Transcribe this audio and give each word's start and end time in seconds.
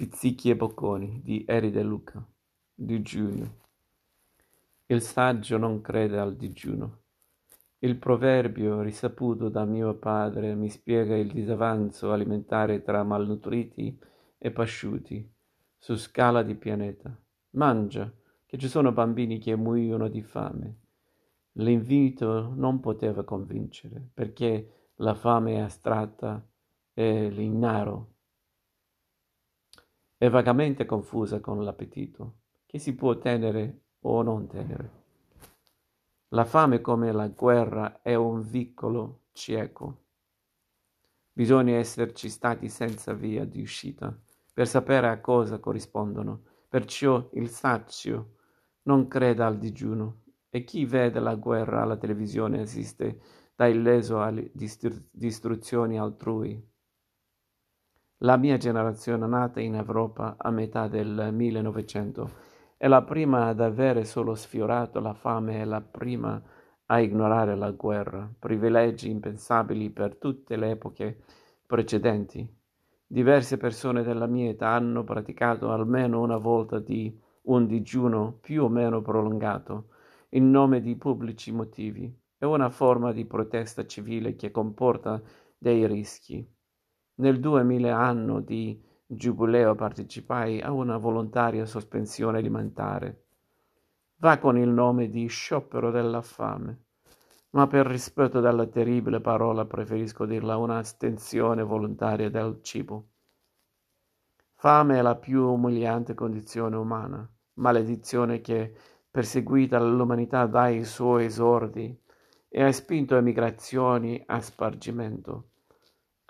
Spizzichi 0.00 0.48
e 0.48 0.56
bocconi 0.56 1.20
di 1.22 1.44
Eri 1.46 1.70
De 1.70 1.82
Luca, 1.82 2.26
digiuno. 2.72 3.56
Il 4.86 5.02
saggio 5.02 5.58
non 5.58 5.82
crede 5.82 6.18
al 6.18 6.36
digiuno. 6.36 7.00
Il 7.80 7.96
proverbio 7.96 8.80
risaputo 8.80 9.50
da 9.50 9.66
mio 9.66 9.92
padre 9.96 10.54
mi 10.54 10.70
spiega 10.70 11.14
il 11.18 11.30
disavanzo 11.30 12.12
alimentare 12.12 12.80
tra 12.80 13.04
malnutriti 13.04 14.00
e 14.38 14.50
pasciuti 14.50 15.30
su 15.76 15.94
scala 15.96 16.42
di 16.42 16.54
pianeta. 16.54 17.14
Mangia, 17.50 18.10
che 18.46 18.56
ci 18.56 18.68
sono 18.68 18.92
bambini 18.92 19.38
che 19.38 19.54
muoiono 19.54 20.08
di 20.08 20.22
fame. 20.22 20.76
L'invito 21.58 22.54
non 22.54 22.80
poteva 22.80 23.22
convincere, 23.22 24.02
perché 24.14 24.92
la 24.94 25.12
fame 25.12 25.56
è 25.56 25.58
astratta 25.58 26.42
e 26.94 27.28
l'ignaro 27.28 28.14
è 30.20 30.28
vagamente 30.28 30.84
confusa 30.84 31.40
con 31.40 31.64
l'appetito, 31.64 32.40
che 32.66 32.78
si 32.78 32.94
può 32.94 33.16
tenere 33.16 33.84
o 34.00 34.20
non 34.20 34.46
tenere. 34.48 34.90
La 36.34 36.44
fame 36.44 36.82
come 36.82 37.10
la 37.10 37.28
guerra 37.28 38.02
è 38.02 38.14
un 38.16 38.42
vicolo 38.42 39.22
cieco. 39.32 40.04
Bisogna 41.32 41.76
esserci 41.76 42.28
stati 42.28 42.68
senza 42.68 43.14
via 43.14 43.46
di 43.46 43.62
uscita 43.62 44.14
per 44.52 44.68
sapere 44.68 45.08
a 45.08 45.22
cosa 45.22 45.58
corrispondono. 45.58 46.42
Perciò 46.68 47.30
il 47.32 47.48
sazio 47.48 48.34
non 48.82 49.08
creda 49.08 49.46
al 49.46 49.56
digiuno 49.56 50.24
e 50.50 50.64
chi 50.64 50.84
vede 50.84 51.18
la 51.18 51.34
guerra 51.34 51.80
alla 51.80 51.96
televisione 51.96 52.60
assiste 52.60 53.22
da 53.56 53.66
illeso 53.68 54.20
alle 54.20 54.50
distru- 54.52 55.02
distruzioni 55.10 55.98
altrui. 55.98 56.62
La 58.22 58.36
mia 58.36 58.58
generazione 58.58 59.26
nata 59.26 59.60
in 59.60 59.76
Europa 59.76 60.34
a 60.36 60.50
metà 60.50 60.88
del 60.88 61.30
1900 61.32 62.30
è 62.76 62.86
la 62.86 63.00
prima 63.00 63.46
ad 63.46 63.60
avere 63.60 64.04
solo 64.04 64.34
sfiorato 64.34 65.00
la 65.00 65.14
fame 65.14 65.62
e 65.62 65.64
la 65.64 65.80
prima 65.80 66.38
a 66.84 67.00
ignorare 67.00 67.56
la 67.56 67.70
guerra, 67.70 68.30
privilegi 68.38 69.08
impensabili 69.08 69.88
per 69.88 70.16
tutte 70.16 70.56
le 70.56 70.72
epoche 70.72 71.22
precedenti. 71.64 72.46
Diverse 73.06 73.56
persone 73.56 74.02
della 74.02 74.26
mia 74.26 74.50
età 74.50 74.68
hanno 74.68 75.02
praticato 75.02 75.72
almeno 75.72 76.20
una 76.20 76.36
volta 76.36 76.78
di 76.78 77.18
un 77.44 77.66
digiuno 77.66 78.36
più 78.38 78.64
o 78.64 78.68
meno 78.68 79.00
prolungato 79.00 79.92
in 80.30 80.50
nome 80.50 80.82
di 80.82 80.94
pubblici 80.94 81.52
motivi. 81.52 82.14
È 82.36 82.44
una 82.44 82.68
forma 82.68 83.12
di 83.12 83.24
protesta 83.24 83.86
civile 83.86 84.36
che 84.36 84.50
comporta 84.50 85.22
dei 85.56 85.86
rischi. 85.86 86.46
Nel 87.20 87.38
2000 87.38 87.98
anno 87.98 88.40
di 88.40 88.82
giubileo 89.04 89.74
partecipai 89.74 90.62
a 90.62 90.72
una 90.72 90.96
volontaria 90.96 91.66
sospensione 91.66 92.38
alimentare. 92.38 93.24
Va 94.16 94.38
con 94.38 94.56
il 94.56 94.70
nome 94.70 95.10
di 95.10 95.26
sciopero 95.26 95.90
della 95.90 96.22
fame, 96.22 96.84
ma 97.50 97.66
per 97.66 97.84
rispetto 97.84 98.40
della 98.40 98.64
terribile 98.64 99.20
parola 99.20 99.66
preferisco 99.66 100.24
dirla 100.24 100.56
un'astensione 100.56 101.62
volontaria 101.62 102.30
del 102.30 102.60
cibo. 102.62 103.08
Fame 104.54 104.96
è 104.96 105.02
la 105.02 105.16
più 105.16 105.42
umiliante 105.46 106.14
condizione 106.14 106.76
umana, 106.76 107.30
maledizione 107.54 108.40
che, 108.40 108.74
perseguita 109.10 109.78
l'umanità 109.78 110.46
dai 110.46 110.84
suoi 110.84 111.26
esordi, 111.26 111.94
e 112.48 112.62
ha 112.62 112.72
spinto 112.72 113.14
a 114.24 114.40
spargimento 114.40 115.34
a 115.34 115.49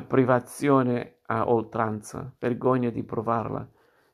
privazione 0.00 1.18
a 1.26 1.48
oltranza, 1.48 2.34
vergogna 2.38 2.90
di 2.90 3.02
provarla, 3.02 3.68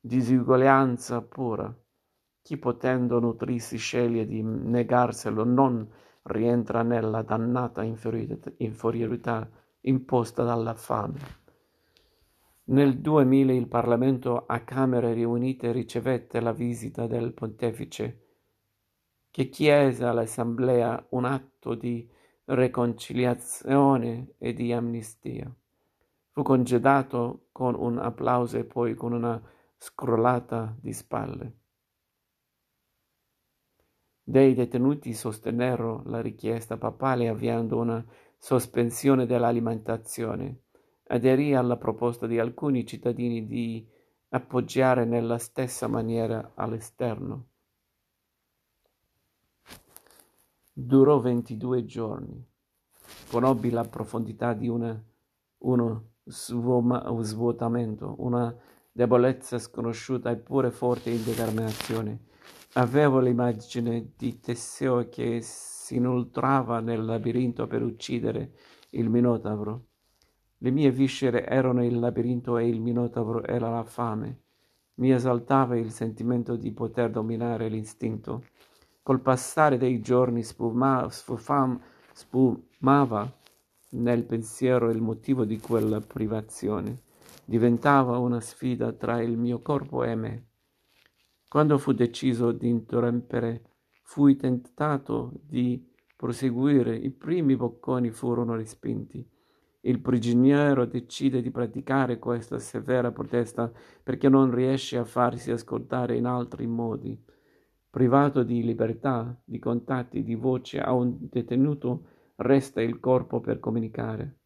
disuguaglianza 0.00 1.22
pura. 1.22 1.72
Chi 2.42 2.56
potendo 2.56 3.20
nutrirsi 3.20 3.76
sceglie 3.76 4.26
di 4.26 4.42
negarselo 4.42 5.44
non 5.44 5.88
rientra 6.22 6.82
nella 6.82 7.22
dannata 7.22 7.82
inferiorità 7.82 9.48
imposta 9.82 10.42
dalla 10.42 10.74
fame. 10.74 11.38
Nel 12.64 12.98
2000 12.98 13.52
il 13.52 13.68
Parlamento 13.68 14.46
a 14.46 14.60
Camere 14.60 15.12
riunite 15.12 15.72
ricevette 15.72 16.40
la 16.40 16.52
visita 16.52 17.06
del 17.06 17.32
pontefice, 17.32 18.26
che 19.30 19.48
chiese 19.48 20.04
all'Assemblea 20.04 21.06
un 21.10 21.24
atto 21.24 21.74
di 21.74 22.08
reconciliazione 22.44 24.34
e 24.38 24.52
di 24.52 24.72
amnistia. 24.72 25.52
Fu 26.32 26.42
congedato 26.42 27.48
con 27.50 27.74
un 27.74 27.98
applauso 27.98 28.56
e 28.56 28.64
poi 28.64 28.94
con 28.94 29.12
una 29.12 29.40
scrollata 29.76 30.76
di 30.80 30.92
spalle. 30.92 31.58
Dei 34.22 34.54
detenuti 34.54 35.12
sostennero 35.12 36.02
la 36.04 36.20
richiesta 36.20 36.76
papale 36.76 37.28
avviando 37.28 37.78
una 37.78 38.04
sospensione 38.38 39.26
dell'alimentazione. 39.26 40.62
Aderì 41.08 41.54
alla 41.54 41.76
proposta 41.76 42.28
di 42.28 42.38
alcuni 42.38 42.86
cittadini 42.86 43.44
di 43.44 43.84
appoggiare 44.28 45.04
nella 45.04 45.38
stessa 45.38 45.88
maniera 45.88 46.52
all'esterno. 46.54 47.48
Durò 50.72 51.18
ventidue 51.18 51.84
giorni. 51.84 52.46
Conobbi 53.28 53.70
la 53.70 53.82
profondità 53.82 54.52
di 54.52 54.68
una, 54.68 55.02
uno 55.58 56.10
svuotamento, 56.30 58.14
una 58.18 58.54
debolezza 58.92 59.58
sconosciuta 59.58 60.30
eppure 60.30 60.70
forte 60.70 61.10
indeterminazione. 61.10 62.26
Avevo 62.74 63.18
l'immagine 63.18 64.12
di 64.16 64.38
Teseo 64.38 65.08
che 65.08 65.40
si 65.42 65.96
inoltrava 65.96 66.80
nel 66.80 67.04
labirinto 67.04 67.66
per 67.66 67.82
uccidere 67.82 68.52
il 68.90 69.08
Minotauro. 69.08 69.86
Le 70.58 70.70
mie 70.70 70.90
viscere 70.90 71.46
erano 71.46 71.84
il 71.84 71.98
labirinto 71.98 72.58
e 72.58 72.68
il 72.68 72.80
Minotauro 72.80 73.42
era 73.44 73.70
la 73.70 73.84
fame. 73.84 74.40
Mi 74.94 75.12
esaltava 75.12 75.76
il 75.76 75.90
sentimento 75.90 76.56
di 76.56 76.72
poter 76.72 77.10
dominare 77.10 77.68
l'istinto. 77.68 78.44
Col 79.02 79.20
passare 79.20 79.78
dei 79.78 80.00
giorni 80.00 80.42
sfuma, 80.42 81.08
sfufam, 81.08 81.80
sfumava 82.12 83.38
nel 83.90 84.24
pensiero 84.24 84.90
il 84.90 85.00
motivo 85.00 85.44
di 85.44 85.58
quella 85.58 86.00
privazione. 86.00 87.02
Diventava 87.44 88.18
una 88.18 88.40
sfida 88.40 88.92
tra 88.92 89.20
il 89.20 89.36
mio 89.36 89.60
corpo 89.60 90.04
e 90.04 90.14
me. 90.14 90.48
Quando 91.48 91.78
fu 91.78 91.92
deciso 91.92 92.52
di 92.52 92.68
interrompere, 92.68 93.62
fui 94.02 94.36
tentato 94.36 95.32
di 95.42 95.84
proseguire. 96.16 96.94
I 96.94 97.10
primi 97.10 97.56
bocconi 97.56 98.10
furono 98.10 98.54
respinti. 98.54 99.26
Il 99.82 100.00
prigioniero 100.00 100.84
decide 100.84 101.40
di 101.40 101.50
praticare 101.50 102.18
questa 102.18 102.58
severa 102.58 103.10
protesta 103.12 103.72
perché 104.02 104.28
non 104.28 104.54
riesce 104.54 104.98
a 104.98 105.04
farsi 105.04 105.50
ascoltare 105.50 106.16
in 106.16 106.26
altri 106.26 106.66
modi. 106.66 107.18
Privato 107.88 108.42
di 108.42 108.62
libertà, 108.62 109.40
di 109.42 109.58
contatti, 109.58 110.22
di 110.22 110.34
voce 110.34 110.78
a 110.80 110.92
un 110.92 111.16
detenuto, 111.18 112.04
resta 112.40 112.80
il 112.80 113.00
corpo 113.00 113.40
per 113.40 113.58
comunicare. 113.58 114.38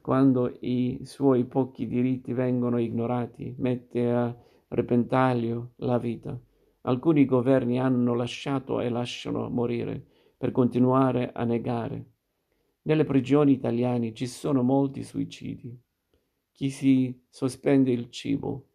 Quando 0.00 0.56
i 0.60 1.00
suoi 1.04 1.44
pochi 1.44 1.86
diritti 1.86 2.32
vengono 2.32 2.78
ignorati, 2.78 3.54
mette 3.58 4.10
a 4.10 4.36
repentaglio 4.68 5.72
la 5.76 5.98
vita. 5.98 6.38
Alcuni 6.82 7.24
governi 7.24 7.78
hanno 7.80 8.14
lasciato 8.14 8.80
e 8.80 8.88
lasciano 8.88 9.48
morire 9.48 10.04
per 10.36 10.52
continuare 10.52 11.32
a 11.32 11.44
negare. 11.44 12.04
Nelle 12.82 13.04
prigioni 13.04 13.52
italiane 13.52 14.12
ci 14.12 14.26
sono 14.26 14.62
molti 14.62 15.02
suicidi. 15.02 15.76
Chi 16.52 16.70
si 16.70 17.22
sospende 17.28 17.90
il 17.90 18.10
cibo 18.10 18.68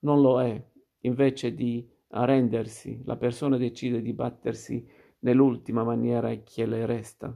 non 0.00 0.20
lo 0.20 0.40
è, 0.40 0.62
invece 1.00 1.54
di 1.54 1.86
arrendersi, 2.08 3.00
la 3.04 3.16
persona 3.16 3.56
decide 3.56 4.02
di 4.02 4.12
battersi 4.12 4.86
nell'ultima 5.20 5.82
maniera 5.82 6.34
che 6.42 6.66
le 6.66 6.84
resta 6.84 7.34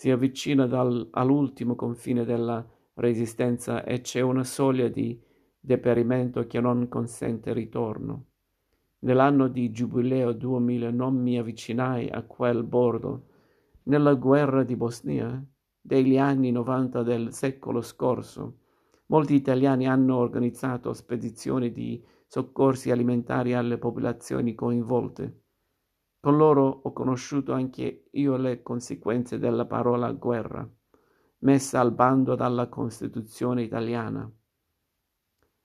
si 0.00 0.10
avvicina 0.10 0.66
dal, 0.66 1.08
all'ultimo 1.10 1.74
confine 1.74 2.24
della 2.24 2.66
resistenza 2.94 3.84
e 3.84 4.00
c'è 4.00 4.22
una 4.22 4.44
soglia 4.44 4.88
di 4.88 5.20
deperimento 5.60 6.46
che 6.46 6.58
non 6.58 6.88
consente 6.88 7.52
ritorno. 7.52 8.28
Nell'anno 9.00 9.48
di 9.48 9.70
giubileo 9.70 10.32
2000 10.32 10.90
non 10.90 11.16
mi 11.16 11.36
avvicinai 11.38 12.08
a 12.08 12.22
quel 12.22 12.64
bordo. 12.64 13.26
Nella 13.82 14.14
guerra 14.14 14.62
di 14.62 14.74
Bosnia, 14.74 15.44
degli 15.78 16.16
anni 16.16 16.50
90 16.50 17.02
del 17.02 17.34
secolo 17.34 17.82
scorso, 17.82 18.56
molti 19.08 19.34
italiani 19.34 19.86
hanno 19.86 20.16
organizzato 20.16 20.94
spedizioni 20.94 21.72
di 21.72 22.02
soccorsi 22.26 22.90
alimentari 22.90 23.52
alle 23.52 23.76
popolazioni 23.76 24.54
coinvolte. 24.54 25.42
Con 26.22 26.36
loro 26.36 26.80
ho 26.82 26.92
conosciuto 26.92 27.54
anche 27.54 28.08
io 28.10 28.36
le 28.36 28.62
conseguenze 28.62 29.38
della 29.38 29.64
parola 29.64 30.12
guerra, 30.12 30.68
messa 31.38 31.80
al 31.80 31.92
bando 31.92 32.34
dalla 32.34 32.68
Costituzione 32.68 33.62
italiana. 33.62 34.30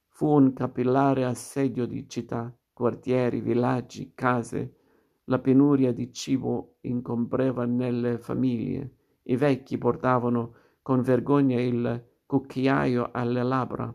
Fu 0.07 0.27
un 0.27 0.53
capillare 0.53 1.25
assedio 1.25 1.85
di 1.85 2.07
città, 2.07 2.57
quartieri, 2.71 3.41
villaggi, 3.41 4.13
case. 4.15 4.77
La 5.25 5.39
penuria 5.39 5.91
di 5.91 6.13
cibo 6.13 6.77
incombreva 6.81 7.65
nelle 7.65 8.17
famiglie. 8.17 8.95
I 9.23 9.35
vecchi 9.35 9.77
portavano 9.77 10.53
con 10.81 11.01
vergogna 11.01 11.59
il 11.59 12.01
cucchiaio 12.25 13.09
alle 13.11 13.43
labbra. 13.43 13.93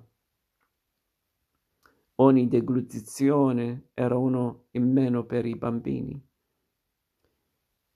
Ogni 2.17 2.49
deglutizione 2.49 3.89
era 3.95 4.19
uno 4.19 4.67
in 4.73 4.93
meno 4.93 5.25
per 5.25 5.47
i 5.47 5.55
bambini. 5.55 6.29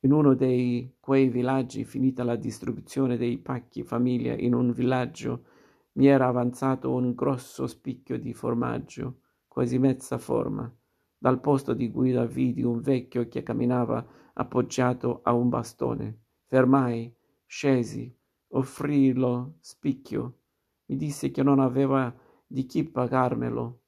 In 0.04 0.12
uno 0.12 0.34
di 0.34 0.96
quei 1.00 1.30
villaggi, 1.30 1.86
finita 1.86 2.24
la 2.24 2.36
distribuzione 2.36 3.16
dei 3.16 3.38
pacchi 3.38 3.82
famiglia, 3.82 4.34
in 4.34 4.52
un 4.52 4.70
villaggio 4.70 5.44
mi 5.92 6.08
era 6.08 6.26
avanzato 6.26 6.92
un 6.92 7.14
grosso 7.14 7.66
spicchio 7.66 8.18
di 8.18 8.34
formaggio, 8.34 9.20
quasi 9.48 9.78
mezza 9.78 10.18
forma. 10.18 10.70
Dal 11.16 11.40
posto 11.40 11.72
di 11.72 11.88
guida 11.88 12.26
vidi 12.26 12.62
un 12.62 12.82
vecchio 12.82 13.26
che 13.28 13.42
camminava 13.42 14.06
appoggiato 14.34 15.20
a 15.22 15.32
un 15.32 15.48
bastone. 15.48 16.24
Fermai, 16.48 17.10
scesi, 17.46 18.14
offrii 18.48 19.14
lo 19.14 19.54
spicchio. 19.60 20.40
Mi 20.84 20.96
disse 20.96 21.30
che 21.30 21.42
non 21.42 21.60
aveva 21.60 22.14
di 22.46 22.66
chi 22.66 22.84
pagarmelo 22.84 23.80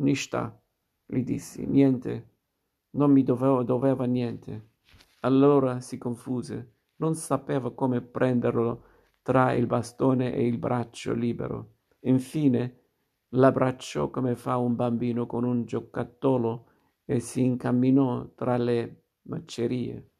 Nishta, 0.00 0.60
gli 1.06 1.22
dissi, 1.22 1.64
niente, 1.66 2.30
non 2.96 3.12
mi 3.12 3.22
doveva, 3.22 3.62
doveva 3.62 4.06
niente. 4.06 4.70
Allora 5.24 5.80
si 5.80 5.98
confuse, 5.98 6.74
non 6.96 7.14
sapeva 7.14 7.72
come 7.72 8.00
prenderlo 8.00 8.84
tra 9.22 9.52
il 9.52 9.66
bastone 9.66 10.32
e 10.32 10.46
il 10.46 10.58
braccio 10.58 11.12
libero. 11.12 11.78
Infine 12.00 12.80
l'abbracciò 13.30 14.10
come 14.10 14.36
fa 14.36 14.56
un 14.58 14.74
bambino 14.76 15.26
con 15.26 15.44
un 15.44 15.64
giocattolo 15.64 16.66
e 17.04 17.20
si 17.20 17.42
incamminò 17.42 18.32
tra 18.34 18.56
le 18.56 19.04
macerie. 19.22 20.11